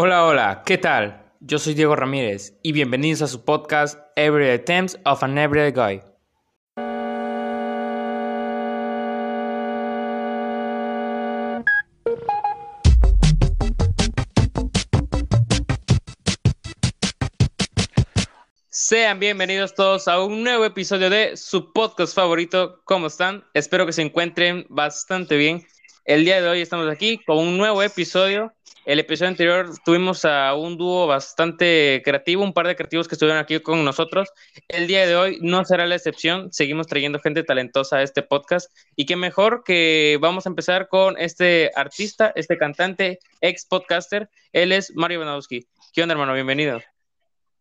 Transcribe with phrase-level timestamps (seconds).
[0.00, 1.32] Hola, hola, ¿qué tal?
[1.40, 6.00] Yo soy Diego Ramírez y bienvenidos a su podcast Everyday Attempts of an Everyday Guy.
[18.70, 22.82] Sean bienvenidos todos a un nuevo episodio de su podcast favorito.
[22.84, 23.42] ¿Cómo están?
[23.52, 25.66] Espero que se encuentren bastante bien.
[26.08, 28.52] El día de hoy estamos aquí con un nuevo episodio
[28.88, 33.38] el episodio anterior tuvimos a un dúo bastante creativo, un par de creativos que estuvieron
[33.38, 34.30] aquí con nosotros.
[34.66, 38.74] El día de hoy no será la excepción, seguimos trayendo gente talentosa a este podcast
[38.96, 44.72] y qué mejor que vamos a empezar con este artista, este cantante, ex podcaster, él
[44.72, 45.68] es Mario Banowski.
[45.92, 46.32] ¿Qué onda hermano?
[46.32, 46.80] Bienvenido.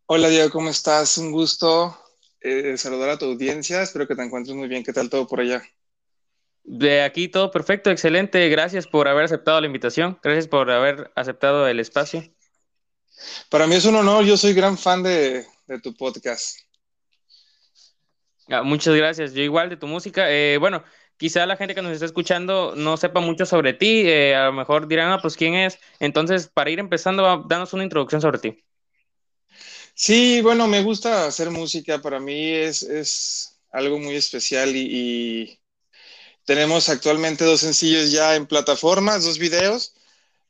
[0.05, 1.17] Hola Diego, ¿cómo estás?
[1.17, 1.99] Un gusto
[2.39, 4.81] eh, saludar a tu audiencia, espero que te encuentres muy bien.
[4.81, 5.61] ¿Qué tal todo por allá?
[6.69, 8.49] De aquí todo perfecto, excelente.
[8.49, 10.19] Gracias por haber aceptado la invitación.
[10.21, 12.25] Gracias por haber aceptado el espacio.
[13.49, 14.25] Para mí es un honor.
[14.25, 15.45] Yo soy gran fan de,
[15.81, 16.59] tu podcast.
[18.49, 19.33] Ah, muchas gracias.
[19.33, 20.29] Yo igual de tu música.
[20.29, 20.83] Eh, bueno,
[21.15, 24.01] quizá la gente que nos está escuchando no sepa mucho sobre ti.
[24.05, 25.79] Eh, a lo mejor dirán, ah, pues quién es.
[26.01, 28.61] Entonces, para ir empezando, danos una introducción sobre ti.
[29.93, 32.01] Sí, bueno, me gusta hacer música.
[32.01, 35.61] Para mí es, algo muy especial y
[36.47, 39.93] tenemos actualmente dos sencillos ya en plataformas, dos videos.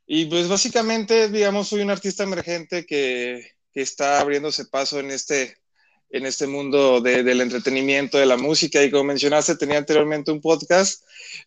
[0.06, 5.58] Y pues básicamente, digamos, soy un artista emergente que, que está abriéndose paso en este,
[6.12, 8.84] en este mundo de, del entretenimiento, de la música.
[8.84, 11.04] Y como mencionaste, tenía anteriormente un podcast,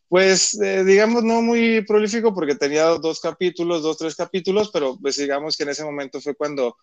[0.08, 5.16] pues eh, digamos no muy prolífico porque tenía dos capítulos, dos, tres capítulos, pero pues
[5.16, 6.76] digamos que en ese momento fue cuando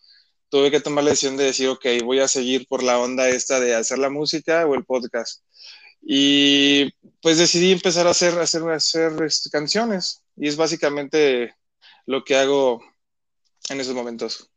[0.48, 3.60] tuve que tomar la decisión de decir, ok, voy a seguir por la onda esta
[3.60, 5.42] de hacer la música o el podcast.
[6.10, 6.90] Y
[7.22, 11.54] pues decidí empezar a hacer, hacer, hacer este, canciones y es básicamente
[12.06, 12.82] lo que hago
[13.68, 14.50] en esos momentos.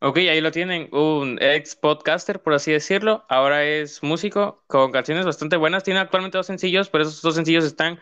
[0.00, 3.24] Ok, ahí lo tienen, un ex podcaster, por así decirlo.
[3.28, 5.84] Ahora es músico con canciones bastante buenas.
[5.84, 8.00] Tiene actualmente dos sencillos, pero esos dos sencillos están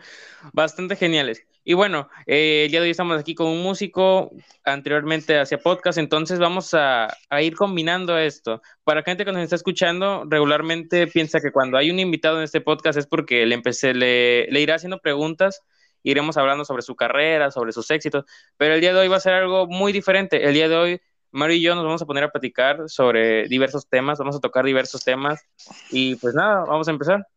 [0.53, 1.46] bastante geniales.
[1.69, 4.31] Y bueno, eh, el día de hoy estamos aquí con un músico,
[4.63, 7.09] anteriormente hacía podcast, entonces vamos a,
[7.41, 8.61] ir combinando esto.
[8.85, 12.61] Para gente que nos está escuchando, regularmente piensa que cuando hay un invitado en este
[12.61, 15.61] podcast es porque le, empecé, le, le irá haciendo preguntas
[16.03, 18.23] iremos hablando sobre su carrera, sobre sus éxitos,
[18.55, 20.47] pero el día de hoy va a ser algo muy diferente.
[20.47, 21.01] El día de hoy
[21.31, 24.63] Mario y yo nos vamos a poner a platicar sobre diversos temas, vamos a tocar
[24.63, 25.43] diversos temas
[25.91, 27.27] y pues nada, vamos a empezar.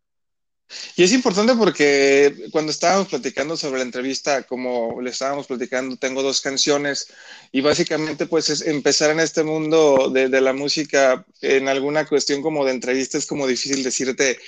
[0.97, 6.23] Y es importante porque cuando estábamos platicando sobre la entrevista, como le estábamos platicando, tengo
[6.23, 7.09] dos canciones
[7.53, 12.65] y básicamente pues es empezar en este mundo de, la música en alguna cuestión como
[12.65, 14.39] de entrevista es como difícil decirte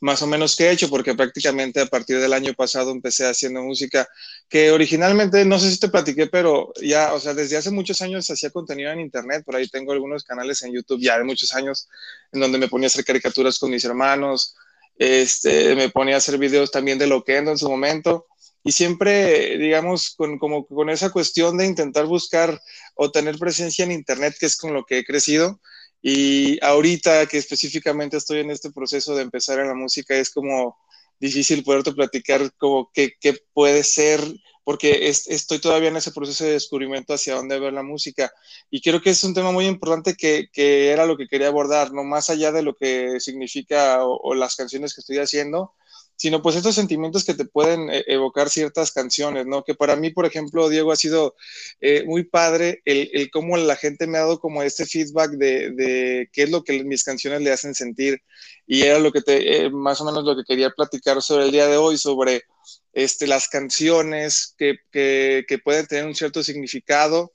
[0.00, 3.62] más o menos qué he hecho porque prácticamente a partir del año pasado empecé haciendo
[3.62, 4.06] música
[4.48, 8.30] que originalmente, no sé si te platiqué, pero ya, o sea, desde hace muchos años
[8.30, 11.88] hacía contenido en internet, por ahí tengo algunos canales en YouTube ya de muchos años
[12.32, 14.54] en donde me ponía a hacer caricaturas con mis hermanos
[15.00, 18.26] este, me ponía a hacer videos también de lo que endo en su momento
[18.62, 22.60] y siempre, digamos, con, como con esa cuestión de intentar buscar
[22.94, 25.58] o tener presencia en Internet, que es con lo que he crecido.
[26.02, 30.76] Y ahorita que específicamente estoy en este proceso de empezar en la música, es como
[31.20, 34.20] difícil poderte platicar como qué, qué puede ser
[34.70, 38.32] porque estoy todavía en ese proceso de descubrimiento hacia dónde ver la música.
[38.70, 41.92] Y creo que es un tema muy importante que, que era lo que quería abordar,
[41.92, 45.74] no más allá de lo que significa o, las canciones que estoy haciendo,
[46.20, 49.64] sino pues estos sentimientos que te pueden eh, evocar ciertas canciones, ¿no?
[49.64, 51.34] Que para mí, por ejemplo, Diego, ha sido
[51.80, 55.70] eh, muy padre el, el, cómo la gente me ha dado como este feedback de,
[55.70, 58.20] de, qué es lo que mis canciones le hacen sentir.
[58.66, 61.52] Y era lo que te, eh, más o menos lo que quería platicar sobre el
[61.52, 62.42] día de hoy, sobre
[62.92, 67.32] este, las canciones que, que, pueden tener un cierto significado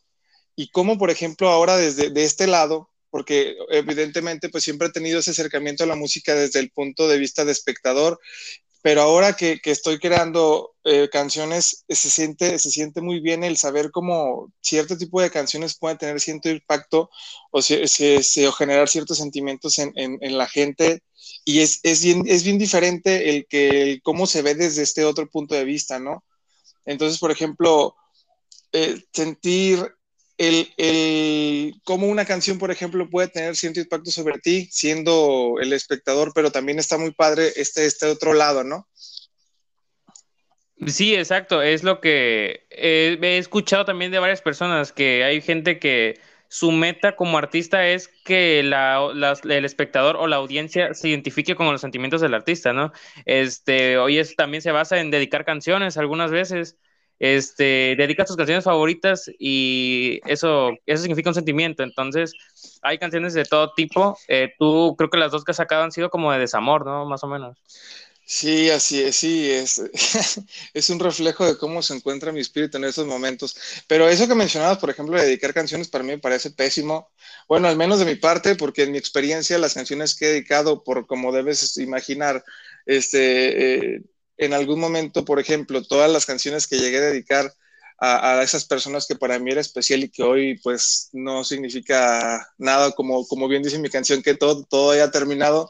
[0.55, 5.19] y cómo, por ejemplo, ahora desde de este lado, porque evidentemente pues siempre he tenido
[5.19, 8.19] ese acercamiento a la música desde el punto de vista de espectador,
[8.85, 13.57] pero ahora que, que estoy creando eh, canciones, se siente, se siente muy bien el
[13.57, 17.09] saber cómo cierto tipo de canciones pueden tener cierto impacto
[17.49, 21.01] o, o generar ciertos sentimientos en, en, en la gente
[21.43, 25.27] y es, es, bien, es bien diferente el que cómo se ve desde este otro
[25.31, 26.23] punto de vista, ¿no?
[26.85, 27.95] Entonces, por ejemplo,
[28.71, 29.83] eh, sentir
[30.37, 35.73] el, el, cómo una canción, por ejemplo, puede tener cierto impacto sobre ti, siendo el
[35.73, 38.87] espectador, pero también está muy padre este, este otro lado, ¿no?
[40.87, 46.19] Sí, exacto, es lo que he escuchado también de varias personas, que hay gente que
[46.47, 48.99] su meta como artista es que la,
[49.43, 52.91] el espectador o la audiencia se identifique con los sentimientos del artista, ¿no?
[53.25, 56.77] Este, hoy es, también se basa en dedicar canciones algunas veces.
[57.19, 61.83] Este, dedicas tus canciones favoritas y eso, eso significa un sentimiento.
[61.83, 62.33] Entonces,
[62.81, 64.17] hay canciones de todo tipo.
[64.27, 67.05] Eh, tú creo que las dos que has sacado han sido como de desamor, ¿no?
[67.05, 67.57] Más o menos.
[68.27, 69.79] Sí, así es, sí, es,
[70.73, 73.55] es un reflejo de cómo se encuentra mi espíritu en esos momentos.
[73.87, 77.11] Pero eso que mencionabas, por ejemplo, de dedicar canciones, para mí me parece pésimo.
[77.47, 80.83] Bueno, al menos de mi parte, porque en mi experiencia, las canciones que he dedicado,
[80.83, 82.43] por como debes imaginar,
[82.87, 84.01] este, eh,
[84.37, 87.53] en algún momento, por ejemplo, todas las canciones que llegué a dedicar
[87.97, 92.47] a, a, esas personas que para mí era especial y que hoy pues no significa
[92.57, 95.69] nada, como, como bien dice mi canción, que todo, todo haya terminado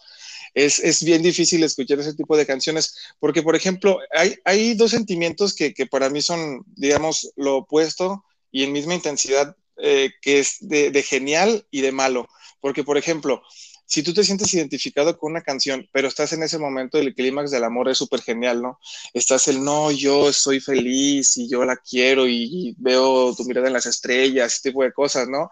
[0.55, 4.91] es, es, bien difícil escuchar ese tipo de canciones, porque, por ejemplo, hay, hay dos
[4.91, 10.39] sentimientos que, que, para mí son, digamos, lo opuesto y en misma intensidad, eh, que
[10.39, 12.29] es de, de, genial y de malo.
[12.61, 13.43] Porque, por ejemplo,
[13.87, 17.51] si tú te sientes identificado con una canción, pero estás en ese momento del clímax
[17.51, 18.79] del amor, es súper genial, ¿no?
[19.13, 23.73] Estás el no, yo soy feliz y yo la quiero y, veo tu mirada en
[23.73, 25.51] las estrellas, ese tipo de cosas, ¿no?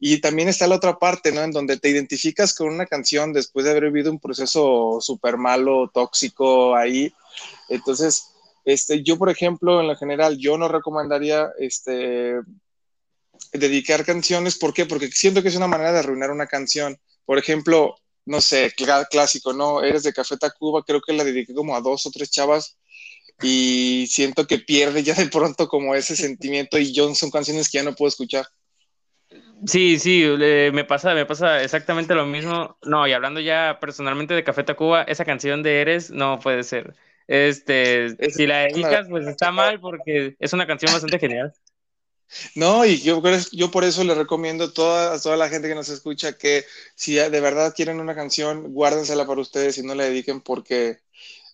[0.00, 1.42] Y también está la otra parte, ¿no?
[1.42, 5.90] En donde te identificas con una canción después de haber vivido un proceso súper malo,
[5.92, 7.12] tóxico ahí.
[7.68, 8.28] Entonces,
[8.64, 12.40] este, yo, por ejemplo, en lo general, yo no recomendaría este,
[13.52, 14.56] dedicar canciones.
[14.56, 14.86] ¿Por qué?
[14.86, 18.72] Porque siento que es una manera de arruinar una canción por ejemplo, no sé,
[19.10, 19.82] clásico, ¿no?
[19.82, 22.78] Eres de Café Tacuba, creo que la dediqué como a dos o tres chavas
[23.42, 27.78] y siento que pierde ya de pronto como ese sentimiento y yo son canciones que
[27.78, 28.46] ya no puedo escuchar.
[29.66, 32.76] Sí, sí, eh, me pasa, me pasa exactamente lo mismo.
[32.82, 36.94] No, y hablando ya personalmente de Café Tacuba, esa canción de Eres no puede ser.
[37.26, 41.52] Este, es, si la dedicas, pues está mal porque es una canción bastante genial.
[42.54, 43.20] No, y yo,
[43.70, 47.40] por eso le recomiendo a toda, toda la gente que nos escucha que si de
[47.40, 50.98] verdad quieren una canción, guárdensela para ustedes y no la dediquen porque,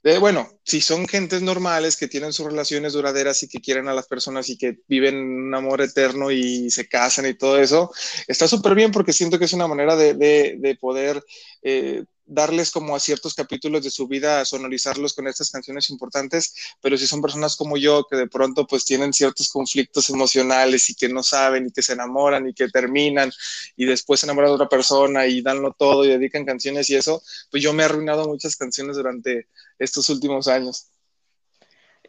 [0.02, 3.94] de, bueno, si son gentes normales que tienen sus relaciones duraderas y que quieren a
[3.94, 7.92] las personas y que viven un amor eterno y se casan y todo eso,
[8.28, 11.22] está súper bien porque siento que es una manera de, de, de poder...
[11.62, 16.96] Eh, darles como a ciertos capítulos de su vida, sonorizarlos con estas canciones importantes, pero
[16.96, 21.08] si son personas como yo que de pronto pues tienen ciertos conflictos emocionales y que
[21.08, 23.32] no saben y que se enamoran y que terminan
[23.76, 27.20] y después se enamoran de otra persona y danlo todo y dedican canciones y eso,
[27.50, 29.48] pues yo me he arruinado muchas canciones durante
[29.78, 30.86] estos últimos años.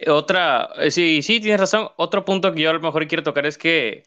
[0.08, 1.90] Otra, eh, sí, sí, tienes razón.
[1.98, 4.04] Otro punto que yo a lo mejor quiero tocar es que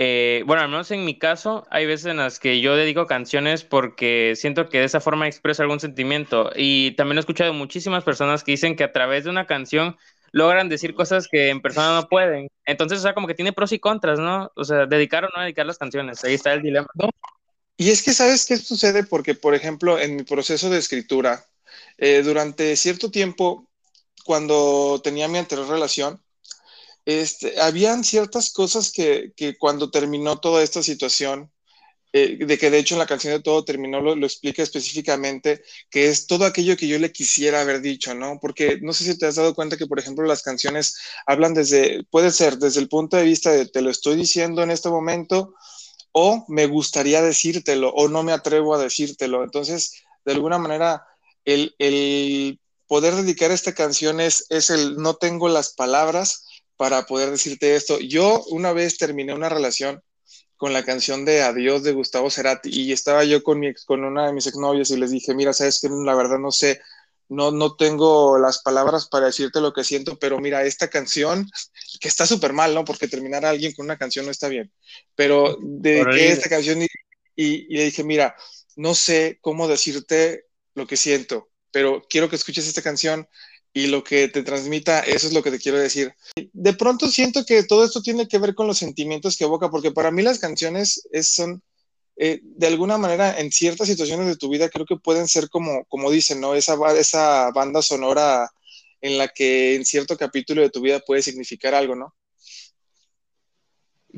[0.00, 3.64] eh, bueno, al menos en mi caso, hay veces en las que yo dedico canciones
[3.64, 6.52] porque siento que de esa forma expreso algún sentimiento.
[6.54, 9.96] Y también he escuchado muchísimas personas que dicen que a través de una canción
[10.30, 12.46] logran decir cosas que en persona no pueden.
[12.64, 14.52] Entonces, o sea, como que tiene pros y contras, ¿no?
[14.54, 16.22] O sea, dedicar o no dedicar las canciones.
[16.22, 16.86] Ahí está el dilema.
[16.94, 17.10] ¿no?
[17.76, 19.02] Y es que, ¿sabes qué sucede?
[19.02, 21.44] Porque, por ejemplo, en mi proceso de escritura,
[21.96, 23.68] eh, durante cierto tiempo,
[24.24, 26.22] cuando tenía mi anterior relación,
[27.08, 31.50] este, habían ciertas cosas que, que, cuando terminó toda esta situación,
[32.12, 35.62] eh, de que de hecho en la canción de todo terminó lo, lo, explica específicamente,
[35.88, 38.38] que es todo aquello que yo le quisiera haber dicho, ¿no?
[38.42, 42.04] Porque no sé si te has dado cuenta que, por ejemplo, las canciones hablan desde,
[42.10, 45.54] puede ser desde el punto de vista de te lo estoy diciendo en este momento,
[46.12, 49.44] o me gustaría decírtelo, o no me atrevo a decírtelo.
[49.44, 49.94] Entonces,
[50.26, 51.06] de alguna manera,
[51.46, 56.44] el, el poder dedicar esta canción es, es el no tengo las palabras,
[56.78, 57.98] para poder decirte esto.
[57.98, 60.00] Yo una vez terminé una relación
[60.56, 64.28] con la canción de Adiós de Gustavo Cerati y estaba yo con, mi, con una
[64.28, 66.80] de mis exnovias y les dije, mira, sabes que la verdad no sé,
[67.28, 71.50] no, no tengo las palabras para decirte lo que siento, pero mira, esta canción,
[72.00, 72.84] que está súper mal, ¿no?
[72.84, 74.72] Porque terminar a alguien con una canción no está bien,
[75.16, 76.86] pero dediqué esta canción y,
[77.34, 78.36] y, y le dije, mira,
[78.76, 83.28] no sé cómo decirte lo que siento, pero quiero que escuches esta canción
[83.72, 86.12] y lo que te transmita, eso es lo que te quiero decir.
[86.52, 89.92] De pronto siento que todo esto tiene que ver con los sentimientos que evoca, porque
[89.92, 91.62] para mí las canciones es, son,
[92.16, 95.84] eh, de alguna manera, en ciertas situaciones de tu vida, creo que pueden ser como,
[95.86, 96.54] como dicen, ¿no?
[96.54, 98.50] Esa, esa banda sonora
[99.00, 102.14] en la que en cierto capítulo de tu vida puede significar algo, ¿no?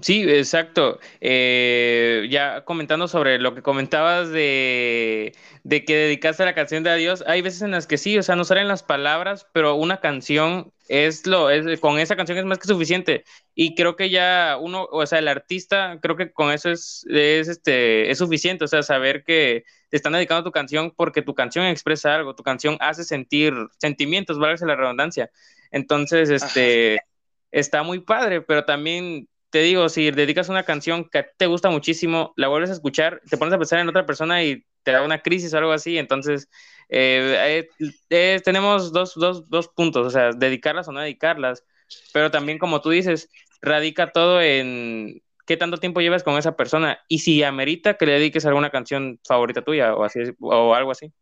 [0.03, 0.99] Sí, exacto.
[1.21, 6.91] Eh, ya comentando sobre lo que comentabas de, de, que dedicaste a la canción de
[6.91, 10.01] adiós, hay veces en las que sí, o sea, no salen las palabras, pero una
[10.01, 13.25] canción es lo, es, con esa canción es más que suficiente.
[13.55, 17.49] Y creo que ya uno, o sea, el artista, creo que con eso es, es,
[17.49, 21.35] este, es suficiente, o sea, saber que te están dedicando a tu canción porque tu
[21.35, 25.31] canción expresa algo, tu canción hace sentir sentimientos, válgase la redundancia.
[25.73, 27.05] Entonces, este, Ajá.
[27.51, 32.33] está muy padre, pero también te digo, si dedicas una canción que te gusta muchísimo,
[32.37, 35.21] la vuelves a escuchar, te pones a pensar en otra persona y te da una
[35.23, 36.49] crisis o algo así, entonces
[36.89, 41.65] eh, eh, eh, tenemos dos, dos, dos, puntos, o sea, dedicarlas o no dedicarlas,
[42.13, 43.29] pero también como tú dices,
[43.61, 48.13] radica todo en qué tanto tiempo llevas con esa persona y si amerita que le
[48.13, 51.13] dediques alguna canción favorita tuya o así o algo así.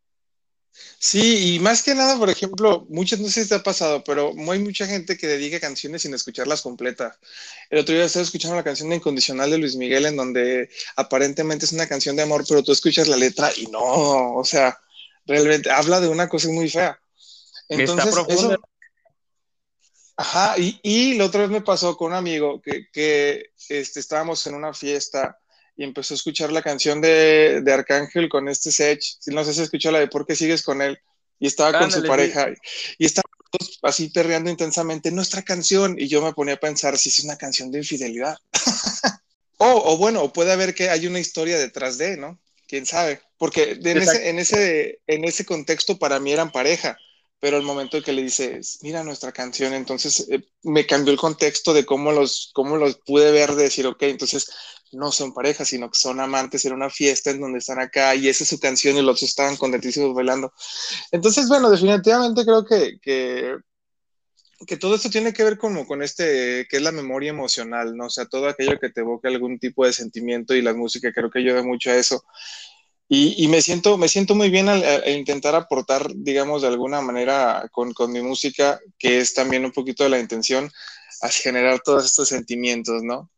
[1.00, 4.32] Sí, y más que nada, por ejemplo, muchas, no sé si te ha pasado, pero
[4.50, 7.16] hay mucha gente que dedica canciones sin escucharlas completas.
[7.70, 11.66] El otro día estaba escuchando la canción de Incondicional de Luis Miguel, en donde aparentemente
[11.66, 14.80] es una canción de amor, pero tú escuchas la letra y no, o sea,
[15.24, 17.00] realmente habla de una cosa muy fea.
[17.68, 18.56] Entonces, eso,
[20.16, 24.44] Ajá, y, y la otra vez me pasó con un amigo que, que este, estábamos
[24.48, 25.38] en una fiesta
[25.78, 29.00] y empezó a escuchar la canción de, de Arcángel con este Sech.
[29.26, 30.98] No sé si escuchó la de ¿Por qué sigues con él?
[31.38, 32.48] Y estaba con su pareja
[32.98, 33.30] y estaba
[33.82, 37.70] así perreando intensamente nuestra canción y yo me ponía a pensar si es una canción
[37.70, 38.36] de infidelidad.
[39.58, 42.40] o, o, bueno, puede haber que hay una historia detrás de, ¿no?
[42.66, 43.20] Quién sabe.
[43.38, 46.98] Porque en ese, en, ese, en ese contexto para mí eran pareja
[47.40, 51.72] pero el momento que le dices, mira nuestra canción, entonces eh, me cambió el contexto
[51.72, 54.50] de cómo los, cómo los pude ver, de decir, ok, entonces
[54.92, 58.28] no son pareja, sino que son amantes en una fiesta en donde están acá y
[58.28, 60.52] esa es su canción y los estaban contentísimos bailando.
[61.10, 66.76] Entonces, bueno, definitivamente creo que, que, todo esto tiene que ver como con este, que
[66.76, 68.06] es la memoria emocional, ¿no?
[68.06, 71.30] O sea, todo aquello que te evoque algún tipo de sentimiento y la música creo
[71.30, 72.24] que ayuda mucho a eso.
[73.10, 77.00] Y, y me, siento, me siento muy bien al, al, intentar aportar, digamos, de alguna
[77.00, 80.70] manera con, con mi música, que es también un poquito de la intención,
[81.22, 83.30] a generar todos estos sentimientos, ¿no?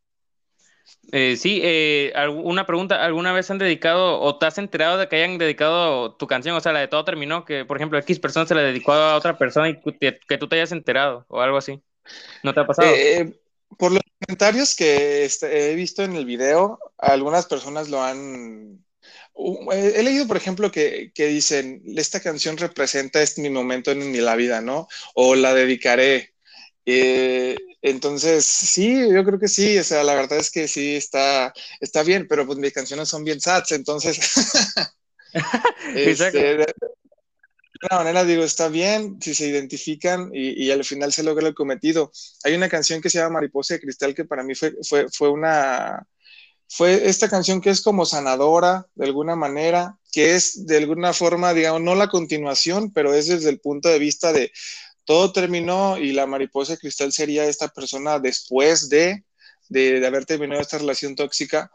[1.13, 5.17] Eh, sí, eh, una pregunta, ¿alguna vez han dedicado o te has enterado de que
[5.17, 8.47] hayan dedicado tu canción, o sea, la de todo terminó, que por ejemplo X persona
[8.47, 11.81] se la dedicó a otra persona y que, tú te hayas enterado o algo así?
[12.43, 12.89] ¿No te ha pasado?
[12.95, 13.41] Eh,
[13.77, 18.85] por los comentarios que este, he visto en el video, algunas personas lo han...
[19.73, 24.37] He leído, por ejemplo, que, que dicen, esta canción representa este mi momento en la
[24.37, 24.87] vida, ¿no?
[25.15, 26.35] O la dedicaré.
[26.93, 31.53] Eh, entonces, sí, yo creo que sí, o sea, la verdad es que sí está,
[31.81, 34.19] está bien, pero pues mis canciones son bien sats, entonces,
[35.95, 36.67] este, de
[37.91, 41.55] una manera digo, está bien si se identifican y, y, al final se logra el
[41.55, 42.11] cometido.
[42.45, 45.31] Hay una canción que se llama Mariposa de Cristal que para mí fue, fue, fue
[45.31, 46.07] una,
[46.69, 51.55] fue esta canción que es como sanadora de alguna manera, que es de alguna forma,
[51.55, 54.53] digamos, no la continuación, pero es desde el punto de vista de
[55.05, 59.25] todo terminó y la mariposa cristal sería esta persona después de,
[59.69, 61.71] de, haber terminado esta relación tóxica.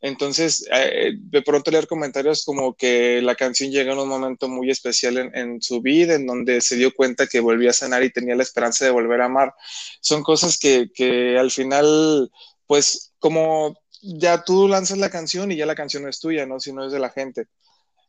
[0.00, 4.70] Entonces, eh, de pronto leer comentarios como que la canción llega en un momento muy
[4.70, 8.12] especial en, en, su vida, en donde se dio cuenta que volvía a sanar y
[8.12, 9.54] tenía la esperanza de volver a amar.
[10.00, 12.30] Son cosas que, que al final,
[12.66, 16.60] pues como ya tú lanzas la canción y ya la canción no es tuya, ¿no?
[16.60, 17.48] Si no es de la gente.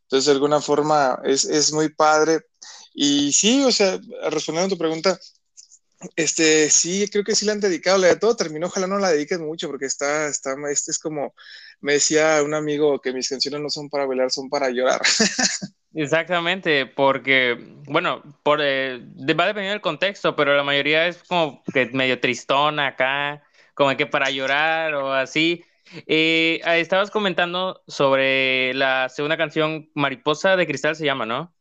[0.04, 2.42] Entonces, de alguna forma, es, es muy padre
[3.00, 4.00] y sí, o sea,
[4.32, 5.20] respondiendo a tu pregunta,
[6.16, 9.12] este, sí, creo que sí le han dedicado, la de todo terminó, ojalá no la
[9.12, 11.36] dediques mucho, porque está, está, este es como,
[11.80, 15.00] me decía un amigo que mis canciones no son para bailar, son para llorar.
[15.94, 19.00] Exactamente, porque, bueno, por, eh,
[19.40, 23.44] va a depender del contexto, pero la mayoría es como que medio tristón acá,
[23.76, 25.64] como que para llorar o así.
[26.08, 31.54] Eh, estabas comentando sobre la segunda canción, Mariposa de Cristal se llama, ¿no?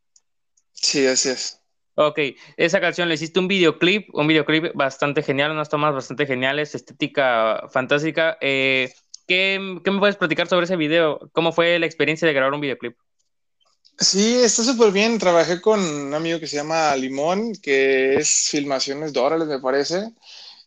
[0.77, 1.61] Sí, así es.
[1.99, 2.19] Ok,
[2.59, 7.69] esa canción le hiciste un videoclip, un videoclip bastante genial, unas tomas bastante geniales, estética
[7.71, 8.37] fantástica.
[8.43, 8.93] Eh,
[9.27, 11.31] ¿qué, ¿qué, me puedes platicar sobre ese video?
[11.33, 12.99] ¿Cómo fue la experiencia de grabar un videoclip?
[13.99, 15.19] Sí, está súper bien.
[15.19, 20.13] Trabajé con un amigo que se llama Limón, que es Filmaciones Dórales, me parece.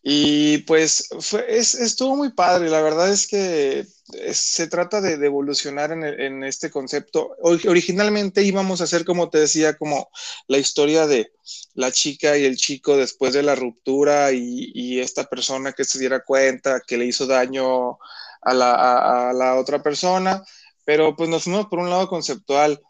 [0.02, 2.70] Y pues fue, es, estuvo muy padre.
[2.70, 3.86] La verdad es que
[4.32, 7.36] se trata de, de evolucionar en, en, este concepto.
[7.42, 10.10] Originalmente íbamos a hacer, como te decía, como
[10.48, 11.32] la historia de
[11.74, 16.00] la chica y el chico después de la ruptura y, y esta persona que se
[16.00, 17.98] diera cuenta que le hizo daño
[18.42, 20.44] a la, a, a la otra persona,
[20.86, 22.82] pero pues nos fuimos por un lado conceptual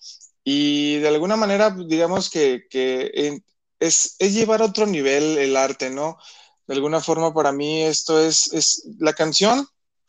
[0.44, 3.42] y de alguna manera, digamos que, que
[3.80, 6.18] es, es llevar a otro nivel el arte, ¿no?
[6.70, 9.66] De alguna forma para mí esto es, es la canción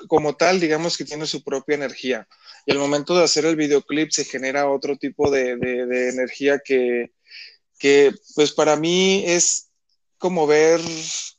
[0.09, 2.29] como tal, digamos que tiene su propia energía.
[2.67, 7.13] Y al momento de hacer el videoclip se genera otro tipo de, de, energía que,
[7.79, 9.71] que, pues para mí es
[10.19, 10.83] como ver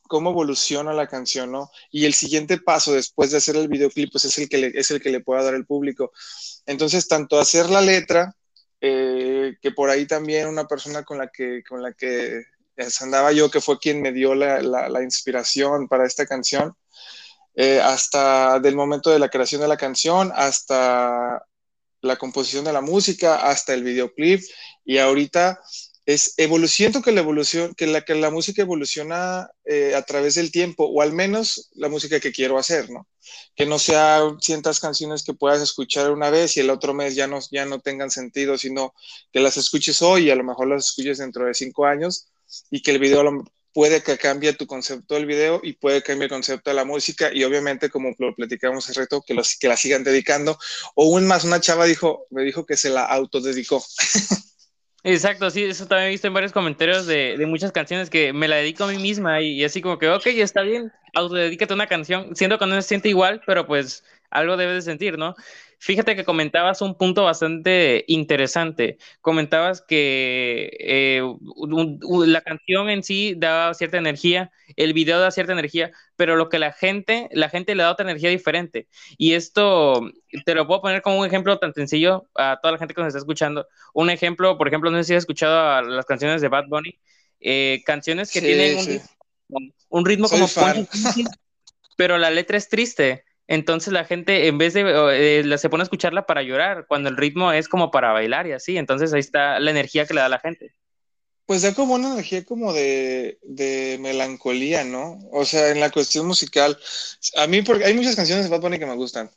[0.08, 1.70] cómo evoluciona la canción, ¿no?
[1.92, 4.90] Y el siguiente paso después de hacer el videoclip, pues es el que le, es
[4.90, 6.12] el que le pueda dar el público.
[6.66, 8.36] Entonces, tanto hacer la letra,
[8.82, 12.42] eh, que por ahí también una persona con la que, con la que
[13.02, 16.76] andaba yo, que fue quien me dio la, la, la inspiración para esta canción,
[17.56, 21.46] eh, hasta del momento de la creación de la canción, hasta
[22.02, 24.42] la composición de la música, hasta el videoclip.
[24.86, 25.60] Y ahorita
[26.06, 30.52] es evolución, que la evolución, que la, que la música evoluciona eh, a través del
[30.52, 33.08] tiempo, o al menos la música que quiero hacer, ¿no?
[33.56, 37.28] Que no sea cientas canciones que puedas escuchar una vez y el otro mes ya
[37.28, 38.94] no, ya no tengan sentido, sino
[39.32, 42.28] que las escuches hoy y a lo mejor las escuches dentro de cinco años
[42.70, 43.44] y que el video
[43.74, 47.32] puede que cambie tu concepto del video y puede cambiar el concepto de la música
[47.34, 50.58] y obviamente como lo platicamos hace rato que, los, que la sigan dedicando
[50.96, 53.84] o aún más una chava dijo me dijo que se la autodedicó
[55.04, 58.48] Exacto, sí, eso también he visto en varios comentarios de, de muchas canciones que me
[58.48, 62.36] la dedico a mí misma y, así como que, ok, está bien, autodedícate una canción,
[62.36, 65.34] siendo que no se siente igual, pero pues algo debes de sentir, ¿no?
[65.84, 69.00] Fíjate que comentabas un punto bastante interesante.
[69.20, 71.24] Comentabas que eh,
[72.28, 76.60] la canción en sí da cierta energía, el video da cierta energía, pero lo que
[76.60, 78.88] la gente, la gente le da otra energía diferente.
[79.18, 80.08] Y esto
[80.46, 83.08] te lo puedo poner como un ejemplo tan sencillo a toda la gente que nos
[83.08, 83.68] está escuchando.
[83.96, 87.00] Un ejemplo, por ejemplo, no sé si has escuchado las canciones de Bad Bunny,
[87.40, 89.02] eh, canciones que tienen
[89.90, 90.46] un, ritmo, como
[91.98, 93.26] pero la letra es triste.
[93.52, 94.82] Entonces la gente, en vez de,
[95.12, 98.54] eh, se pone a escucharla para llorar, cuando el ritmo es como para bailar y
[98.54, 98.78] así.
[98.78, 100.74] Entonces ahí está la energía que le da la gente.
[101.46, 105.20] Pues da como una energía como de, de melancolía, ¿no?
[105.34, 106.80] O sea, en la cuestión musical,
[107.36, 109.30] a mí, porque hay muchas canciones de Bad Bunny que me gustan,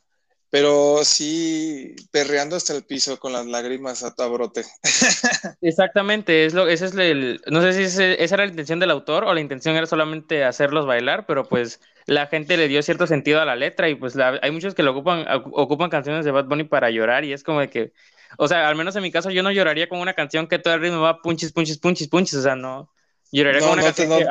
[0.49, 4.63] pero sí perreando hasta el piso con las lágrimas a brote.
[5.59, 9.25] Exactamente, es lo, ese es el, no sé si esa era la intención del autor
[9.25, 13.41] o la intención era solamente hacerlos bailar, pero pues la gente le dio cierto sentido
[13.41, 16.65] a la letra y pues hay muchos que lo ocupan, ocupan canciones de Bad Bunny
[16.65, 17.93] para llorar y es como de que,
[18.37, 20.75] o sea, al menos en mi caso yo no lloraría con una canción que todo
[20.75, 22.91] el ritmo va punches, punches, punches, punches, o sea, no,
[23.31, 24.27] lloraría con una canción que,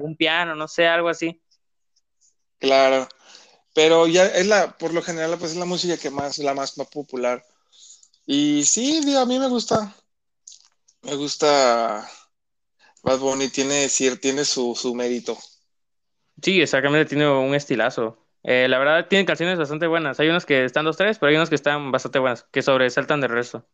[0.00, 1.42] un piano, no sé, algo así.
[2.58, 3.08] Claro.
[3.74, 6.72] Pero ya es la, por lo general, pues es la música que más, la más,
[6.92, 7.44] popular.
[8.26, 9.94] Y sí, a mí me gusta.
[11.02, 12.08] Me gusta
[13.02, 13.88] Bad Bunny, tiene,
[14.20, 15.38] tiene su, su mérito.
[16.42, 18.18] Sí, exactamente, tiene un estilazo.
[18.42, 20.18] Eh, la verdad, tiene canciones bastante buenas.
[20.20, 23.20] Hay unos que están dos, tres, pero hay unos que están bastante buenas, que sobresaltan
[23.20, 23.66] del resto.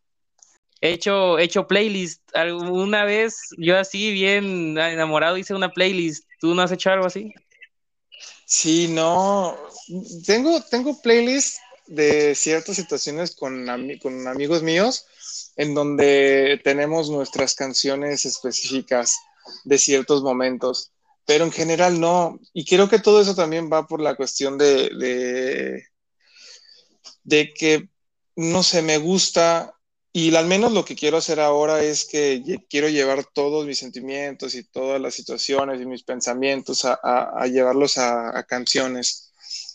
[0.81, 2.23] He hecho, he hecho playlist.
[2.35, 6.25] Alguna vez, yo así, bien enamorado, hice una playlist.
[6.41, 7.33] ¿Tú no has hecho algo así?
[8.45, 9.57] Sí, no.
[10.27, 13.67] Tengo, tengo playlists de ciertas situaciones con,
[14.03, 15.07] con amigos míos
[15.57, 19.17] en donde tenemos nuestras canciones específicas
[19.65, 20.91] de ciertos momentos,
[21.27, 22.41] pero en general no.
[22.55, 25.85] Y creo que todo eso también va por la cuestión de,
[27.25, 27.89] de, que,
[28.37, 29.73] no sé, me gusta
[30.13, 34.55] y al menos lo que quiero hacer ahora es que quiero llevar todos mis sentimientos
[34.55, 39.35] y todas las situaciones y mis pensamientos a, llevarlos a, canciones.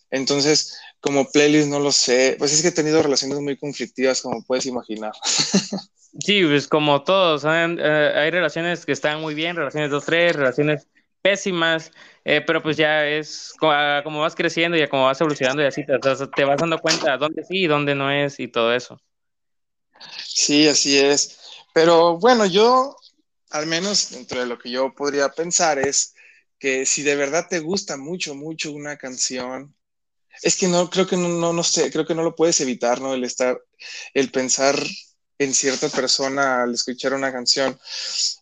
[0.10, 4.44] Entonces, como playlist no lo sé, pues es que he tenido relaciones muy conflictivas, como
[4.44, 5.12] puedes imaginar.
[6.20, 10.86] Sí, pues como todos, eh, hay relaciones que están muy bien, relaciones 2-3, relaciones
[11.22, 11.92] pésimas,
[12.26, 15.98] eh, pero pues ya es como, vas creciendo y como vas evolucionando y así te,
[16.00, 19.00] te vas dando cuenta dónde sí y dónde no es y todo eso.
[20.26, 21.40] Sí, así es.
[21.74, 22.96] Pero bueno, yo,
[23.52, 26.14] al menos dentro de lo que yo podría pensar es
[26.60, 29.76] que si de verdad te gusta mucho, mucho una canción,
[30.42, 33.02] es que no, creo que no, no, no sé, creo que no lo puedes evitar,
[33.02, 33.14] ¿no?
[33.14, 33.60] El estar,
[34.14, 34.76] el pensar
[35.44, 37.80] en cierta persona al escuchar una canción,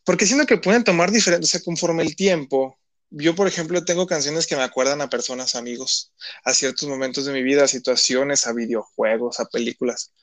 [0.04, 2.78] porque siento que pueden tomar diferentes, conforme el tiempo.
[3.10, 6.12] Yo, por ejemplo, tengo canciones que me acuerdan a personas, amigos,
[6.44, 10.14] a ciertos momentos de mi vida, a situaciones, a videojuegos, a películas.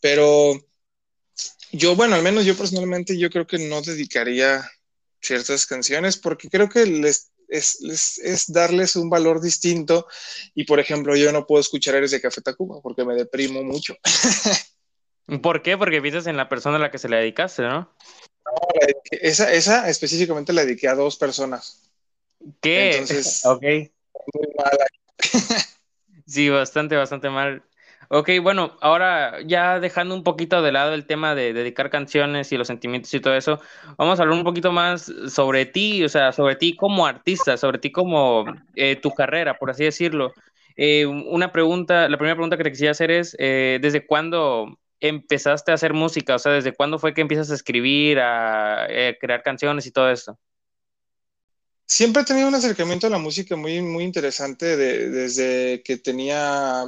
[0.00, 0.60] Pero
[1.70, 4.68] yo, bueno, al menos yo personalmente, yo creo que no dedicaría
[5.20, 10.06] ciertas canciones porque creo que les es, es, darles un valor distinto
[10.54, 13.96] y por ejemplo yo no puedo escuchar Eres de Café Tacuba porque me deprimo mucho.
[15.42, 15.76] ¿Por qué?
[15.76, 17.90] Porque piensas en la persona a la que se le dedicaste, ¿no?
[19.10, 21.90] esa, esa específicamente la dediqué a dos personas.
[22.60, 22.92] ¿Qué?
[22.92, 23.62] Entonces, ok.
[23.62, 24.86] Muy mala.
[26.26, 27.62] sí, bastante, bastante mal.
[28.10, 32.56] Ok, bueno, ahora ya dejando un poquito de lado el tema de dedicar canciones y
[32.56, 33.60] los sentimientos y todo eso,
[33.98, 37.78] vamos a hablar un poquito más sobre ti, o sea, sobre ti como artista, sobre
[37.78, 40.32] ti como eh, tu carrera, por así decirlo.
[40.74, 45.70] Eh, una pregunta, la primera pregunta que te quisiera hacer es, eh, ¿desde cuándo empezaste
[45.70, 46.34] a hacer música?
[46.34, 48.86] O sea, ¿desde cuándo fue que empiezas a escribir, a
[49.20, 50.38] crear canciones y todo eso?
[51.90, 56.84] Siempre he tenido un acercamiento a la música muy, muy interesante desde que tenía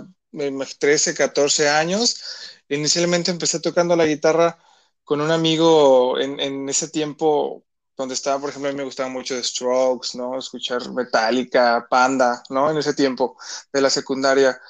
[0.79, 2.20] 13, 14 años.
[2.68, 4.59] Inicialmente empecé tocando la guitarra
[5.03, 7.64] con un amigo en, ese tiempo
[7.96, 10.38] donde estaba, por ejemplo, a mí me gustaba mucho The Strokes, ¿no?
[10.38, 12.70] Escuchar Metallica, Panda, ¿no?
[12.70, 13.38] En ese tiempo
[13.73, 14.61] de la secundaria.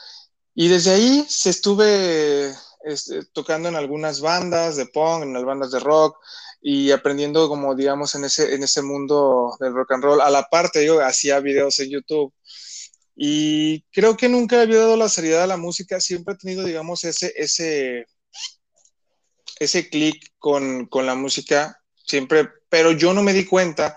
[0.55, 5.71] Y desde ahí se estuve este, tocando en algunas bandas de punk, en las bandas
[5.71, 6.17] de rock
[6.63, 10.21] y aprendiendo como digamos en ese, en ese mundo del rock and roll.
[10.21, 12.33] A la parte yo hacía videos en YouTube
[13.17, 17.05] y creo que nunca había dado la seriedad a la música, siempre he tenido digamos
[17.05, 18.07] ese, ese,
[19.59, 23.97] ese clic con, con la música, siempre, pero yo no me di cuenta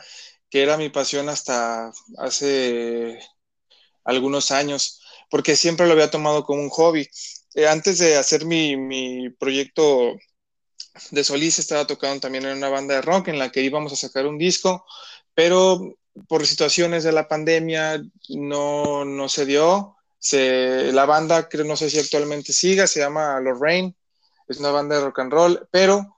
[0.49, 3.17] que era mi pasión hasta hace
[4.03, 7.07] algunos años, porque siempre lo había tomado como un hobby.
[7.55, 10.15] Eh, antes de hacer mi, mi, proyecto
[11.11, 13.95] de solista, estaba tocando también en una banda de rock en la que íbamos a
[13.95, 14.85] sacar un disco,
[15.33, 15.95] pero
[16.27, 19.95] por situaciones de la pandemia no, no se dio.
[20.31, 23.95] La banda, creo, no sé si actualmente siga, se llama Lorraine,
[24.47, 26.15] es una banda de rock and roll, pero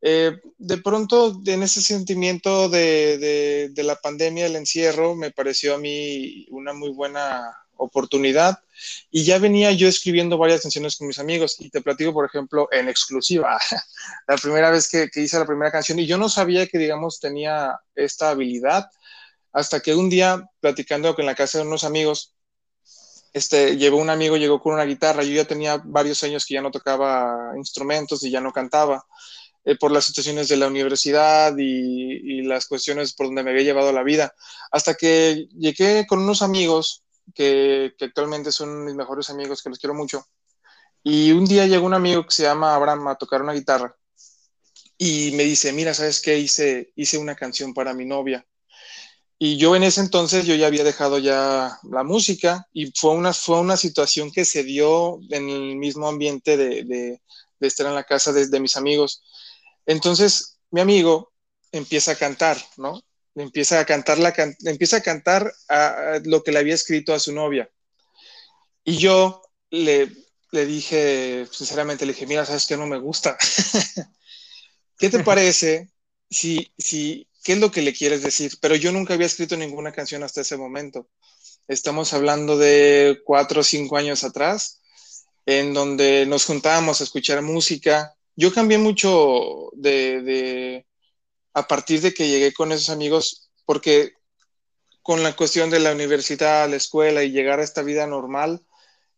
[0.00, 5.74] eh, de pronto en ese sentimiento de, de, de la pandemia, el encierro, me pareció
[5.74, 8.58] a mí una muy buena oportunidad
[9.10, 12.68] y ya venía yo escribiendo varias canciones con mis amigos y te platico, por ejemplo,
[12.70, 13.58] en exclusiva,
[14.28, 17.18] la primera vez que, que, hice la primera canción y yo no sabía que, digamos,
[17.20, 18.90] tenía esta habilidad
[19.52, 22.34] hasta que un día, platicando con la casa de unos amigos,
[23.32, 26.62] este, llevó un amigo, llegó con una guitarra, yo ya tenía varios años que ya
[26.62, 29.06] no tocaba instrumentos y ya no cantaba.
[29.64, 33.92] Eh, por las situaciones de la universidad y, las cuestiones por donde me había llevado
[33.92, 34.34] la vida.
[34.70, 39.94] Hasta que llegué con unos amigos que, actualmente son mis mejores amigos, que los quiero
[39.94, 40.26] mucho.
[41.02, 43.96] Y un día llegó un amigo que se llama Abraham a tocar una guitarra
[44.98, 46.38] y me dice, mira, ¿sabes qué?
[46.38, 48.44] Hice, hice una canción para mi novia.
[49.38, 53.32] Y yo en ese entonces yo ya había dejado ya la música y fue una,
[53.32, 57.22] fue una situación que se dio en el mismo ambiente de, de,
[57.60, 59.22] de estar en la casa de, de mis amigos.
[59.86, 61.32] Entonces mi amigo
[61.70, 63.00] empieza a cantar, ¿no?
[63.42, 65.52] Empieza a cantar, la, empieza a cantar
[66.24, 67.70] lo que le había escrito a su novia.
[68.84, 70.10] Y yo le,
[70.50, 73.36] le dije, sinceramente, le dije, mira, sabes que no me gusta.
[74.98, 75.90] ¿Qué te parece
[76.30, 78.58] si, si, qué es lo que le quieres decir?
[78.60, 81.08] Pero yo nunca había escrito ninguna canción hasta ese momento.
[81.68, 84.80] Estamos hablando de cuatro o cinco años atrás,
[85.44, 88.16] en donde nos juntábamos a escuchar música.
[88.34, 90.86] Yo cambié mucho de
[91.58, 94.12] a partir de que llegué con esos amigos, porque
[95.02, 98.62] con la cuestión de la universidad, la escuela y llegar a esta vida normal,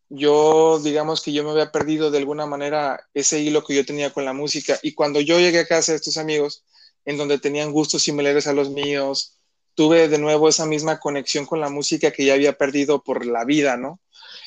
[0.08, 4.12] yo digamos que yo me había perdido de alguna manera ese hilo que yo tenía
[4.12, 4.78] con la música.
[4.82, 6.64] Y cuando yo llegué a casa de estos amigos,
[7.04, 9.38] en donde tenían gustos similares a los míos,
[9.74, 13.44] tuve de nuevo esa misma conexión con la música que ya había perdido por la
[13.44, 14.00] vida, ¿no?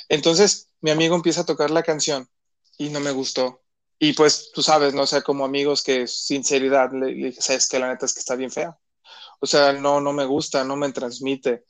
[0.10, 2.30] Entonces mi amigo empieza a tocar la canción
[2.78, 3.63] y no me gustó.
[4.04, 7.70] Y pues tú sabes, no o sea, como amigos que sinceridad le, le dije, sabes
[7.70, 8.78] que la neta es que está bien fea.
[9.40, 11.64] O sea, no, no me gusta, no me transmite.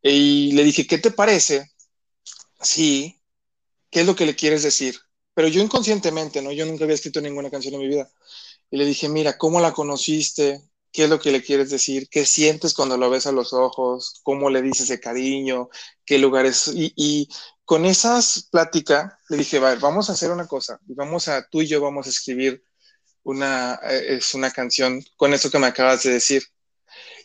[0.00, 1.72] Y le dije, ¿qué te parece?
[2.60, 3.20] Sí,
[3.90, 4.96] ¿qué es lo que le quieres decir?
[5.34, 6.52] Pero yo inconscientemente, ¿no?
[6.52, 8.08] Yo nunca había escrito ninguna canción en mi vida.
[8.70, 10.62] Y le dije, mira, ¿cómo la conociste?
[10.94, 12.08] ¿Qué es lo que le quieres decir?
[12.08, 14.20] ¿Qué sientes cuando lo ves a los ojos?
[14.22, 15.68] ¿Cómo le dices de cariño?
[16.06, 16.70] ¿Qué lugares?
[16.72, 17.28] Y,
[17.64, 21.66] con esas pláticas le dije, vale, vamos a hacer una cosa, vamos a, tú y
[21.66, 22.62] yo vamos a escribir
[23.22, 26.44] una, eh, es una canción con eso que me acabas de decir.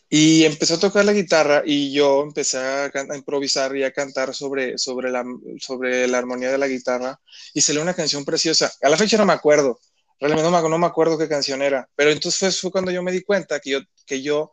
[0.08, 4.78] Y empezó a tocar la guitarra y yo empecé a, improvisar y a cantar sobre,
[4.78, 5.24] sobre, la,
[5.60, 7.20] sobre la armonía de la guitarra
[7.54, 8.72] y salió una canción preciosa.
[8.82, 9.78] A la fecha no me acuerdo,
[10.20, 13.12] realmente no me, no me acuerdo qué canción era, pero entonces fue, cuando yo me
[13.12, 14.52] di cuenta que yo, que yo,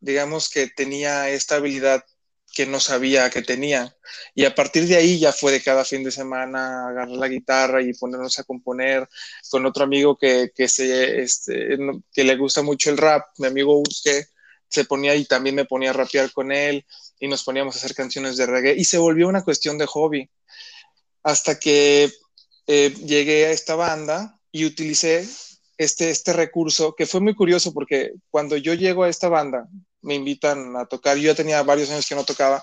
[0.00, 2.02] digamos que tenía esta habilidad
[2.52, 3.96] que no sabía que tenía.
[4.34, 7.82] Y a partir de ahí ya fue de cada fin de semana agarrar la guitarra
[7.82, 9.08] y ponernos a componer
[9.50, 11.78] con otro amigo que, que, se, este,
[12.12, 14.26] que le gusta mucho el rap, mi amigo Usque,
[14.68, 16.86] se ponía y también me ponía a rapear con él
[17.18, 20.30] y nos poníamos a hacer canciones de reggae y se volvió una cuestión de hobby.
[21.22, 22.10] Hasta que
[22.66, 25.26] eh, llegué a esta banda y utilicé
[25.78, 29.66] este, este recurso que fue muy curioso porque cuando yo llego a esta banda,
[30.02, 31.16] me invitan a tocar.
[31.16, 32.62] Yo ya tenía varios años que no tocaba.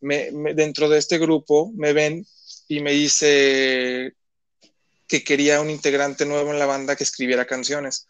[0.00, 2.26] Dentro de este grupo me ven
[2.68, 4.14] y me dice
[5.06, 8.06] que quería un integrante nuevo en la banda que escribiera canciones.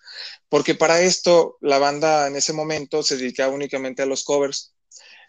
[0.49, 4.73] Porque para esto la banda en ese momento se dedicaba únicamente a los covers.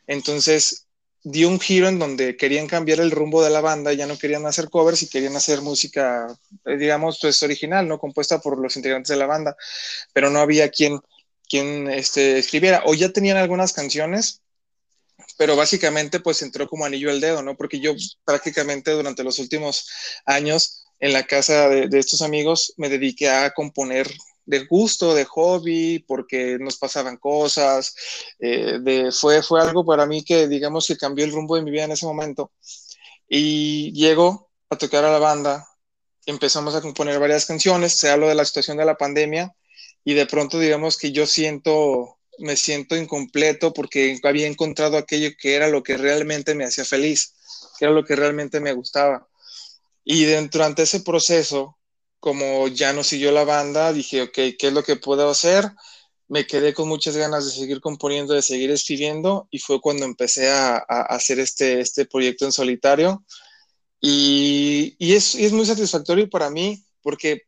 [0.08, 0.88] Entonces
[1.24, 4.46] dio un giro en donde querían cambiar el rumbo de la banda, ya no querían
[4.46, 6.28] hacer covers y querían hacer música,
[6.66, 8.00] digamos, pues original, ¿no?
[8.00, 9.56] Compuesta por los integrantes de la banda,
[10.14, 11.00] pero no había quien
[11.52, 12.84] quien este, escribiera.
[12.86, 14.42] O ya tenían algunas canciones,
[15.38, 17.58] pero básicamente pues entró como anillo al dedo, ¿no?
[17.58, 19.90] Porque yo prácticamente durante los últimos
[20.26, 24.10] años en la casa de, estos amigos me dediqué a componer
[24.46, 27.94] de gusto, de hobby, porque nos pasaban cosas,
[28.40, 31.72] eh, de, fue, fue algo para mí que digamos que cambió el rumbo de mi
[31.72, 32.54] vida en ese momento.
[33.28, 35.68] Y llego a tocar a la banda
[36.26, 39.56] empezamos a componer varias canciones, se habló de la situación de la pandemia
[40.04, 45.56] y de pronto digamos que yo siento, me siento incompleto porque había encontrado aquello que
[45.56, 47.36] era lo que realmente me hacía feliz,
[47.78, 49.28] que era lo que realmente me gustaba.
[50.04, 51.78] Y dentro ante ese proceso,
[52.20, 55.72] como ya no siguió la banda, dije, ok, ¿qué es lo que puedo hacer?
[56.28, 60.50] Me quedé con muchas ganas de seguir componiendo, de seguir escribiendo, y fue cuando empecé
[60.50, 63.24] a, hacer este, este proyecto en solitario.
[64.00, 67.44] Y, y, es, y, es, muy satisfactorio para mí, porque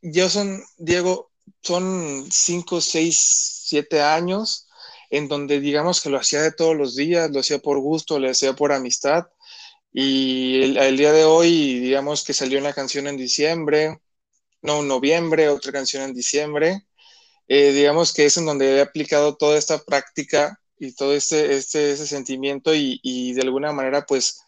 [0.00, 1.30] yo son, Diego,
[1.62, 4.66] son cinco, seis, siete años
[5.12, 8.30] en donde digamos que lo hacía de todos los días, lo hacía por gusto, lo
[8.30, 9.26] hacía por amistad.
[9.92, 14.00] Y el, día de hoy, digamos que salió una canción en diciembre,
[14.62, 16.86] no, en noviembre, otra canción en diciembre.
[17.48, 21.92] Eh, digamos que es en donde he aplicado toda esta práctica y todo este, este
[21.92, 24.40] ese sentimiento y, y, de alguna manera pues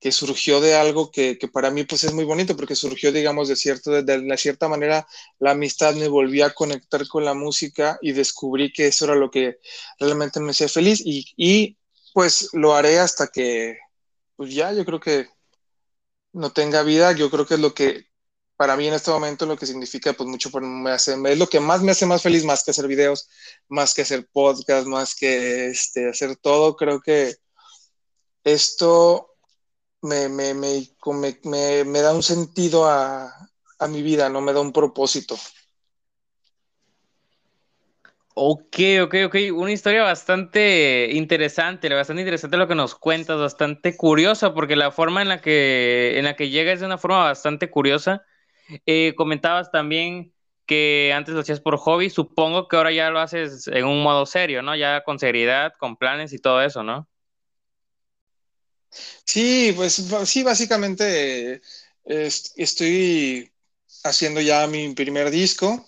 [0.00, 3.48] que surgió de algo que, que, para mí pues es muy bonito porque surgió digamos
[3.48, 5.06] de cierto de, de, cierta manera
[5.38, 9.30] la amistad me volvió a conectar con la música y descubrí que eso era lo
[9.30, 9.58] que
[9.98, 11.78] realmente me hacía feliz y, y
[12.14, 13.78] pues lo haré hasta que
[14.40, 15.28] pues ya yo creo que
[16.32, 18.06] no tenga vida yo creo que es lo que
[18.56, 21.60] para mí en este momento lo que significa pues mucho me hace, es lo que
[21.60, 23.28] más me hace más feliz más que hacer videos,
[23.68, 27.36] más que hacer podcast, más que este, hacer todo, creo que
[28.42, 29.36] esto
[30.00, 30.88] me, me, me,
[31.44, 33.30] me, me da un sentido a,
[33.78, 35.36] a mi vida, no me da un propósito.
[38.34, 39.36] Ok, ok, ok.
[39.54, 45.20] Una historia bastante interesante, bastante interesante lo que nos cuentas, bastante curiosa, porque la forma
[45.22, 48.22] en la que, en la que llega es de una forma bastante curiosa.
[48.86, 50.34] Eh, comentabas también
[50.66, 54.26] que antes lo hacías por hobby, supongo que ahora ya lo haces en un modo
[54.26, 54.76] serio, ¿no?
[54.76, 57.08] Ya con seriedad, con planes y todo eso, ¿no?
[59.24, 59.94] Sí, pues
[60.26, 61.62] sí, básicamente
[62.04, 63.52] estoy
[64.04, 65.86] haciendo ya mi primer disco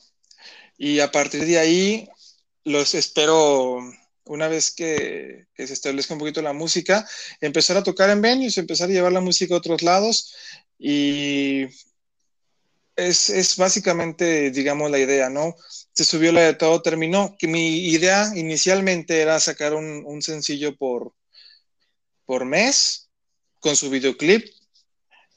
[0.78, 2.08] y a partir de ahí
[2.64, 3.78] los espero
[4.24, 7.06] una vez que, que, se establezca un poquito la música,
[7.40, 10.34] empezar a tocar en venues, empezar a llevar la música a otros lados
[10.78, 11.66] y
[12.96, 15.54] es, es, básicamente, digamos, la idea, ¿no?
[15.92, 17.36] Se subió la de todo, terminó.
[17.38, 21.14] Que mi idea inicialmente era sacar un, un sencillo por,
[22.26, 23.10] por mes
[23.60, 24.46] con su videoclip,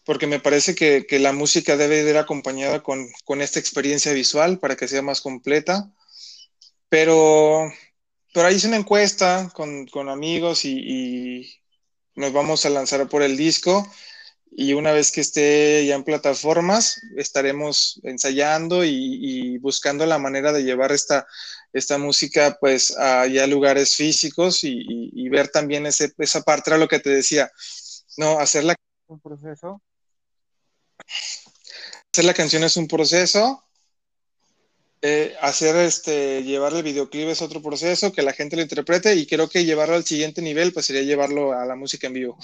[0.03, 4.59] porque me parece que, que la música debe ir acompañada con, con, esta experiencia visual
[4.59, 5.91] para que sea más completa.
[6.95, 7.73] Pero,
[8.33, 11.61] pero ahí hice una encuesta con, con amigos y, y
[12.15, 13.85] nos vamos a lanzar por el disco.
[14.49, 20.53] Y una vez que esté ya en plataformas, estaremos ensayando y, y buscando la manera
[20.53, 21.27] de llevar esta,
[21.73, 26.69] esta música pues a ya lugares físicos y, y, y, ver también ese, esa parte,
[26.69, 27.51] era lo que te decía,
[28.15, 28.73] no, hacer la
[29.07, 29.81] un proceso.
[32.13, 33.64] Hacer la canción es un proceso,
[35.01, 39.27] eh, hacer este, llevar el videoclip es otro proceso, que la gente lo interprete y
[39.27, 42.37] creo que llevarlo al siguiente nivel pues sería llevarlo a la música en vivo.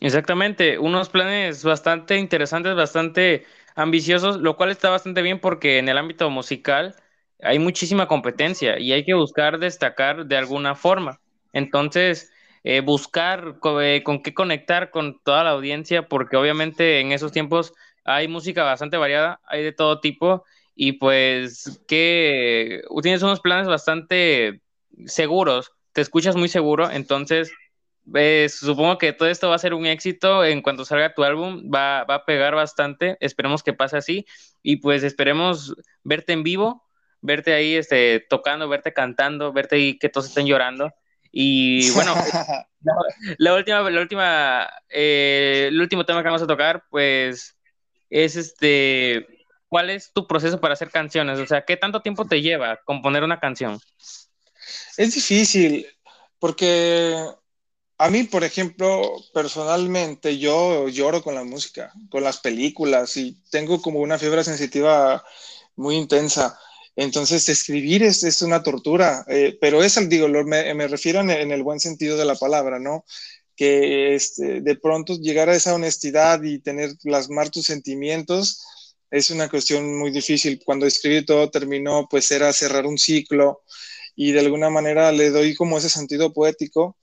[0.00, 5.98] Exactamente, unos planes bastante interesantes, bastante ambiciosos, lo cual está bastante bien porque en el
[5.98, 6.96] ámbito musical
[7.40, 11.20] hay muchísima competencia y hay que buscar destacar de alguna forma.
[11.52, 12.32] Entonces,
[12.64, 17.74] eh, buscar eh, con, qué conectar con toda la audiencia, porque obviamente en esos tiempos
[18.04, 24.62] hay música bastante variada, hay de todo tipo, y pues que tienes unos planes bastante
[25.06, 27.52] seguros, te escuchas muy seguro, entonces
[28.14, 31.70] eh, supongo que todo esto va a ser un éxito en cuanto salga tu álbum,
[31.72, 34.26] va, va, a pegar bastante, esperemos que pase así
[34.62, 36.84] y pues esperemos verte en vivo,
[37.20, 40.92] verte ahí este, tocando, verte cantando, verte ahí que todos estén llorando.
[41.32, 42.14] Y bueno,
[42.82, 42.94] la,
[43.38, 47.56] la, última, la última, eh, el último tema que vamos a tocar, pues,
[48.10, 49.26] es este,
[49.74, 51.40] ¿cuál es tu proceso para hacer canciones?
[51.40, 53.80] O sea, ¿qué tanto tiempo te lleva componer una canción?
[54.96, 55.84] Es difícil,
[56.38, 57.16] porque
[57.98, 63.82] a mí, por ejemplo, personalmente, yo lloro con la música, con las películas y tengo
[63.82, 65.24] como una fiebre sensitiva
[65.74, 66.56] muy intensa.
[66.94, 71.30] Entonces, escribir es, es una tortura, eh, pero es, digo, lo, me, me, refiero en,
[71.30, 73.04] en, el buen sentido de la palabra, ¿no?
[73.56, 78.64] Que este, de pronto llegar a esa honestidad y tener, plasmar tus sentimientos
[79.10, 80.60] es una cuestión muy difícil.
[80.64, 83.62] Cuando escribí todo terminó, pues era cerrar un ciclo
[84.16, 86.96] y de alguna manera le doy como ese sentido poético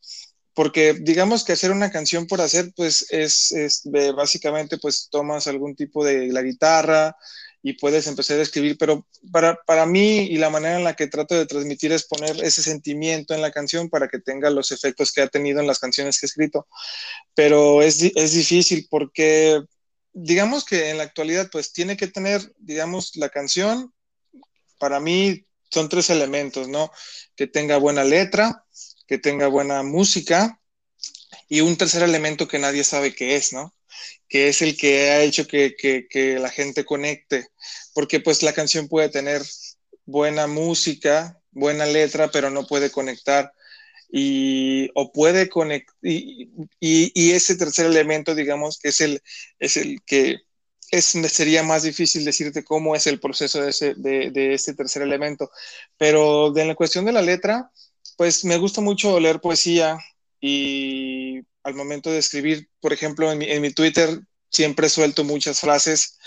[0.53, 3.83] porque digamos que hacer una canción por hacer, pues es, es
[4.15, 7.15] básicamente, pues tomas algún tipo de la guitarra
[7.63, 11.07] y puedes empezar a escribir, pero para, para mí y la manera en la que
[11.07, 15.11] trato de transmitir es poner ese sentimiento en la canción para que tenga los efectos
[15.11, 16.67] que ha tenido en las canciones que he escrito,
[17.35, 19.61] pero es, es difícil porque
[20.13, 23.93] digamos que en la actualidad, pues tiene que tener, digamos, la canción,
[24.77, 26.91] para mí son tres elementos, ¿no?
[27.35, 28.65] Que tenga buena letra,
[29.07, 30.59] que tenga buena música
[31.47, 33.73] y un tercer elemento que nadie sabe qué es, ¿no?
[34.27, 37.47] Que es el que ha hecho que, que la gente conecte,
[37.93, 39.41] porque pues la canción puede tener
[40.05, 43.53] buena música, buena letra, pero no puede conectar
[44.11, 49.21] y o puede conectar y, y, ese tercer elemento digamos que es el
[49.57, 50.41] es el que
[50.91, 55.49] es, sería más difícil decirte cómo es el proceso de ese, de, ese tercer elemento.
[55.97, 57.71] Pero de la cuestión de la letra
[58.17, 59.97] pues me gusta mucho leer poesía
[60.41, 64.19] y al momento de escribir por ejemplo en mi, en mi Twitter
[64.49, 66.17] siempre suelto muchas frases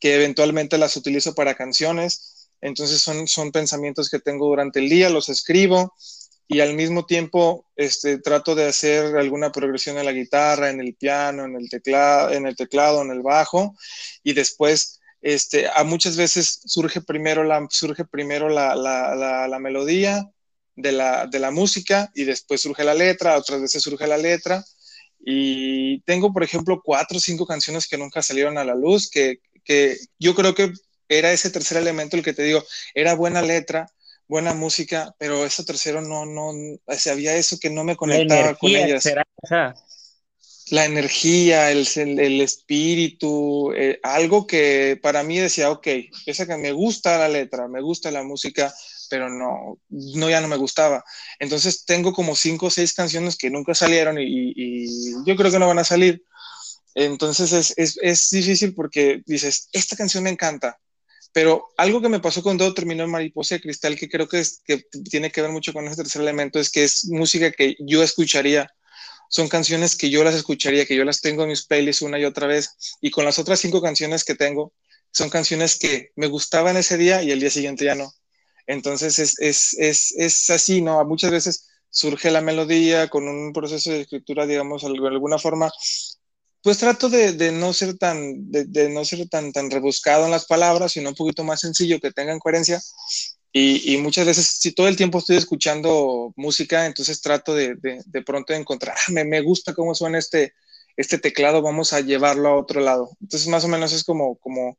[0.00, 2.50] que eventualmente las utilizo para canciones.
[2.60, 5.94] Entonces son, son pensamientos que tengo durante el día los escribo
[6.48, 10.94] y al mismo tiempo este, trato de hacer alguna progresión en la guitarra, en el
[10.94, 13.76] piano, en el teclado, en el, teclado, en el bajo,
[14.22, 20.26] y después este, a muchas veces surge primero la, surge primero la, la, la, melodía
[20.74, 24.64] de la, de la música y después surge la letra, otras veces surge la letra.
[25.20, 29.40] Y tengo, por ejemplo, cuatro o cinco canciones que nunca salieron a la luz, que,
[29.64, 30.72] que yo creo que
[31.08, 33.90] era ese tercer elemento el que te digo, era buena letra,
[34.28, 38.70] buena música, pero eso tercero no, no, o había eso que no me conectaba con
[38.70, 39.04] ellas.
[40.70, 45.86] La energía, el, el, espíritu, eh, algo que para mí decía, ok,
[46.26, 48.70] esa que me gusta la letra, me gusta la música,
[49.08, 51.02] pero no, no ya no me gustaba.
[51.38, 54.86] Entonces tengo como cinco o seis canciones que nunca salieron y, y,
[55.24, 56.22] yo creo que no van a salir.
[56.94, 60.78] Entonces es, es, es difícil porque dices, esta canción me encanta,
[61.32, 64.62] pero algo que me pasó todo terminó en Mariposa de Cristal, que creo que, es,
[64.64, 68.02] que tiene que ver mucho con ese tercer elemento, es que es música que yo
[68.02, 68.70] escucharía.
[69.30, 72.24] Son canciones que yo las escucharía, que yo las tengo en mis playlists una y
[72.24, 72.96] otra vez.
[73.02, 74.72] Y con las otras cinco canciones que tengo,
[75.12, 78.12] son canciones que me gustaban ese día y el día siguiente ya no.
[78.66, 81.04] Entonces es, es, es, es así, ¿no?
[81.04, 85.70] Muchas veces surge la melodía con un proceso de escritura, digamos, de alguna forma
[86.62, 90.92] pues trato de, no ser tan, de, no ser tan, tan rebuscado en las palabras,
[90.92, 92.80] sino un poquito más sencillo, que tengan coherencia.
[93.52, 98.52] Y, muchas veces, si todo el tiempo estoy escuchando música, entonces trato de, de pronto
[98.52, 100.54] de encontrar, ah, me, me, gusta cómo suena este,
[100.96, 103.10] este teclado, vamos a llevarlo a otro lado.
[103.20, 104.78] Entonces, más o menos es como, como,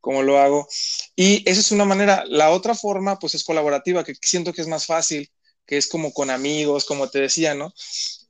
[0.00, 0.68] como lo hago.
[1.16, 2.24] Y esa es una manera.
[2.26, 5.30] La otra forma, pues es colaborativa, que siento que es más fácil,
[5.66, 7.72] que es como con amigos, como te decía, ¿no?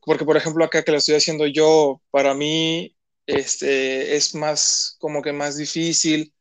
[0.04, 5.22] Porque por ejemplo acá que lo estoy haciendo yo, para mí este, es más como
[5.22, 6.32] que más difícil,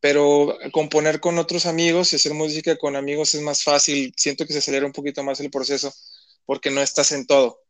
[0.00, 4.52] pero componer con otros amigos y hacer música con amigos es más fácil, siento que
[4.52, 5.92] se acelera un poquito más el proceso
[6.44, 7.60] porque no estás en todo.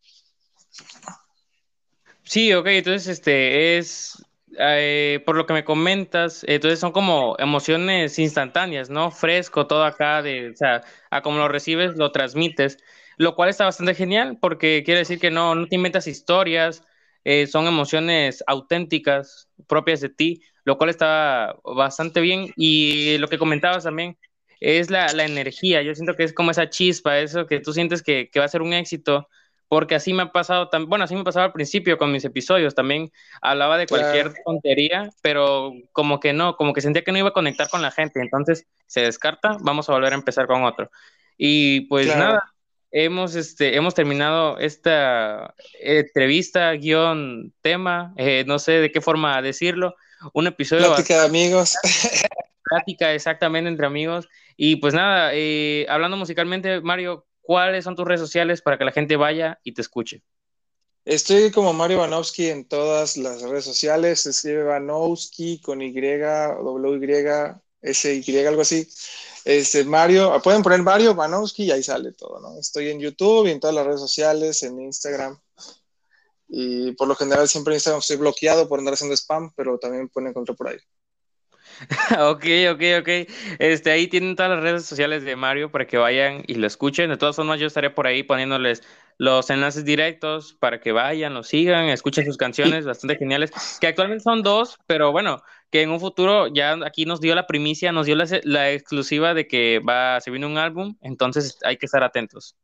[2.24, 4.24] Sí, ok, entonces este es,
[4.58, 9.10] eh, por lo que me comentas, entonces son como emociones instantáneas, ¿no?
[9.10, 12.78] Fresco, todo acá, de, o sea, a como lo recibes, lo transmites
[13.16, 16.84] lo cual está bastante genial porque quiere decir que no, no te inventas historias,
[17.24, 22.52] eh, son emociones auténticas, propias de ti, lo cual está bastante bien.
[22.56, 24.18] Y lo que comentabas también
[24.60, 28.02] es la, la energía, yo siento que es como esa chispa, eso que tú sientes
[28.02, 29.28] que, que va a ser un éxito,
[29.72, 32.74] porque así me ha pasado, tan, bueno, así me pasaba al principio con mis episodios,
[32.74, 33.10] también.
[33.40, 37.32] Hablaba de cualquier tontería, pero como que no, como que sentía que no iba a
[37.32, 40.90] conectar con la gente, entonces se descarta, vamos a volver a empezar con otro.
[41.38, 42.51] Y pues nada,
[42.92, 49.96] hemos, este, hemos terminado esta entrevista, guion, tema, eh, no sé de qué forma decirlo,
[50.34, 50.86] un episodio...
[50.88, 51.76] Plática de amigos.
[52.62, 54.28] Plática exactamente entre amigos.
[54.56, 58.92] Y pues nada, eh, hablando musicalmente, Mario, ¿cuáles son tus redes sociales para que la
[58.92, 60.22] gente vaya y te escuche?
[61.04, 67.54] Estoy como Mario Vanowski en todas las redes sociales, se escribe Vanowski con Y, W,
[67.82, 68.88] S, Y, algo así.
[69.44, 72.58] Este, Mario, pueden poner Mario Banowski y ahí sale todo, ¿no?
[72.58, 75.38] Estoy en YouTube y en todas las redes sociales, en Instagram.
[76.48, 80.08] Y por lo general siempre en Instagram estoy bloqueado por andar haciendo spam, pero también
[80.08, 80.78] pueden encontrar por ahí.
[82.20, 83.08] ok, ok, ok.
[83.58, 87.10] Este, ahí tienen todas las redes sociales de Mario para que vayan y lo escuchen.
[87.10, 88.82] De todas formas, yo estaré por ahí poniéndoles
[89.18, 93.50] los enlaces directos para que vayan, lo sigan, escuchen sus canciones bastante geniales,
[93.80, 97.46] que actualmente son dos, pero bueno, que en un futuro ya aquí nos dio la
[97.46, 101.86] primicia, nos dio la, exclusiva de que va, se viene un álbum, entonces hay que
[101.86, 102.54] estar atentos.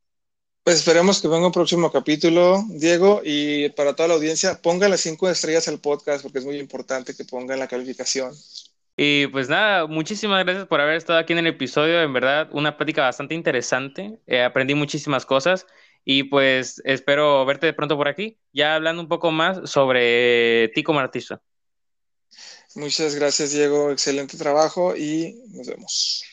[0.62, 5.01] Pues esperemos que venga un próximo capítulo, Diego, y para toda la audiencia, pongan las
[5.01, 8.34] cinco estrellas al podcast porque es muy importante que pongan la calificación.
[9.01, 12.76] Y pues nada, muchísimas gracias por haber estado aquí en el episodio, en verdad, una
[12.76, 15.66] plática bastante interesante, eh, aprendí muchísimas cosas
[16.11, 20.82] y pues espero verte de pronto por aquí, ya hablando un poco más sobre ti
[20.82, 21.42] como artista.
[22.74, 23.90] Muchas gracias, Diego.
[23.90, 26.24] Excelente trabajo y nos vemos.